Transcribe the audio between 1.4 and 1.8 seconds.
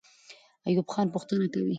کوي.